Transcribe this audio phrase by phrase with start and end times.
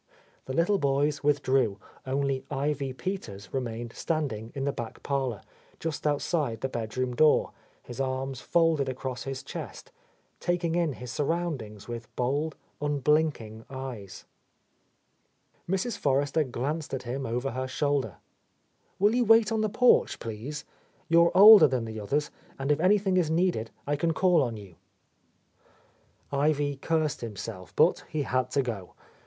[0.45, 5.43] The little boys withdrew, only Ivy Peters remained standing in the back parlour,
[5.79, 7.51] just outside the bedroom door,
[7.83, 9.91] his arms folded across his chest,
[10.39, 14.25] taking in his surroundings with bold, unblinking eyes.
[15.69, 15.99] Mrs.
[15.99, 18.15] Forrester glanced at him over her shoul der.
[18.97, 20.65] "Will you wait on the porch, please?
[21.09, 24.57] You are older than the others, and if anything is needed I can call on
[24.57, 24.77] you."
[26.31, 28.95] Ivy cursed himself, but he had to go.